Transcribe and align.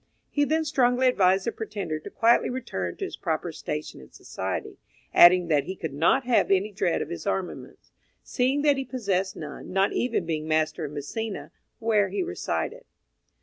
He 0.31 0.45
then 0.45 0.65
strongly 0.65 1.05
advised 1.07 1.45
the 1.45 1.51
pretender 1.51 1.99
to 1.99 2.09
quietly 2.09 2.49
return 2.49 2.95
to 2.97 3.05
his 3.05 3.15
proper 3.15 3.51
station 3.51 4.01
in 4.01 4.11
society, 4.11 4.79
adding 5.13 5.47
that 5.49 5.65
he 5.65 5.75
could 5.75 5.93
not 5.93 6.23
have 6.25 6.49
any 6.49 6.71
dread 6.71 7.03
of 7.03 7.09
his 7.09 7.27
armaments, 7.27 7.91
seeing 8.23 8.63
that 8.63 8.77
he 8.77 8.83
possessed 8.83 9.35
none, 9.35 9.71
not 9.71 9.93
even 9.93 10.25
being 10.25 10.47
master 10.47 10.85
of 10.85 10.91
Misina, 10.91 11.51
where 11.77 12.09
he 12.09 12.23
resided. 12.23 12.85